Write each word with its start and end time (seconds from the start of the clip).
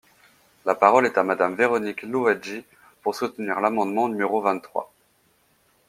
La 0.65 0.73
parole 0.73 1.05
est 1.05 1.19
à 1.19 1.23
Madame 1.23 1.53
Véronique 1.53 2.01
Louwagie, 2.01 2.65
pour 3.03 3.13
soutenir 3.13 3.61
l’amendement 3.61 4.07
numéro 4.09 4.41
vingt-trois. 4.41 4.91